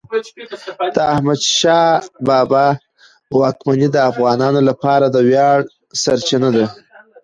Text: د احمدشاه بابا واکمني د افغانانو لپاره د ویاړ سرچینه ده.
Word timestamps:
د 0.95 0.97
احمدشاه 1.13 1.93
بابا 2.27 2.65
واکمني 3.39 3.87
د 3.91 3.97
افغانانو 4.11 4.61
لپاره 4.69 5.05
د 5.09 5.17
ویاړ 5.29 5.59
سرچینه 6.01 6.49
ده. 6.55 6.65